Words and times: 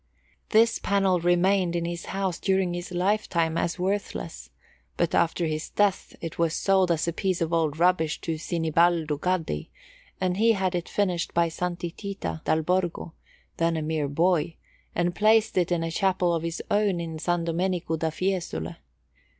This 0.49 0.79
panel 0.79 1.19
remained 1.19 1.75
in 1.75 1.85
his 1.85 2.05
house 2.07 2.39
during 2.39 2.73
his 2.73 2.91
lifetime 2.91 3.55
as 3.55 3.77
worthless: 3.77 4.49
but 4.97 5.13
after 5.13 5.45
his 5.45 5.69
death 5.69 6.15
it 6.21 6.39
was 6.39 6.55
sold 6.55 6.89
as 6.89 7.07
a 7.07 7.13
piece 7.13 7.39
of 7.39 7.53
old 7.53 7.77
rubbish 7.77 8.19
to 8.21 8.33
Sinibaldo 8.39 9.19
Gaddi, 9.19 9.69
and 10.19 10.37
he 10.37 10.53
had 10.53 10.73
it 10.73 10.89
finished 10.89 11.35
by 11.35 11.49
Santi 11.49 11.91
Titi 11.91 12.37
dal 12.45 12.63
Borgo, 12.63 13.13
then 13.57 13.77
a 13.77 13.83
mere 13.83 14.07
boy, 14.07 14.55
and 14.95 15.13
placed 15.13 15.55
it 15.55 15.71
in 15.71 15.83
a 15.83 15.91
chapel 15.91 16.33
of 16.33 16.41
his 16.41 16.63
own 16.71 16.99
in 16.99 17.17
S. 17.17 17.25
Domenico 17.25 17.95
da 17.95 18.09
Fiesole. 18.09 18.77